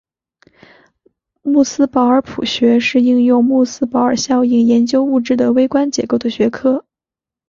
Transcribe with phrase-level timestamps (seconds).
[1.43, 6.83] 穆斯堡尔谱学是应用穆斯堡尔效应研究物质的微观结构的学科。